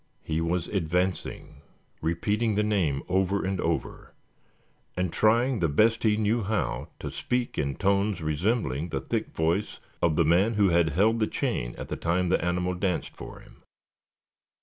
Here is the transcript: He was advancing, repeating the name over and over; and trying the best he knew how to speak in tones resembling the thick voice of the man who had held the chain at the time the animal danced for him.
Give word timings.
He 0.23 0.41
was 0.41 0.67
advancing, 0.67 1.61
repeating 2.01 2.55
the 2.55 2.63
name 2.63 3.03
over 3.07 3.45
and 3.45 3.61
over; 3.61 4.15
and 4.97 5.13
trying 5.13 5.59
the 5.59 5.69
best 5.69 6.01
he 6.01 6.17
knew 6.17 6.41
how 6.41 6.87
to 6.97 7.11
speak 7.11 7.59
in 7.59 7.75
tones 7.75 8.19
resembling 8.19 8.89
the 8.89 9.01
thick 9.01 9.27
voice 9.29 9.79
of 10.01 10.15
the 10.15 10.25
man 10.25 10.55
who 10.55 10.69
had 10.69 10.89
held 10.89 11.19
the 11.19 11.27
chain 11.27 11.75
at 11.77 11.89
the 11.89 11.97
time 11.97 12.29
the 12.29 12.43
animal 12.43 12.73
danced 12.73 13.15
for 13.15 13.41
him. 13.41 13.61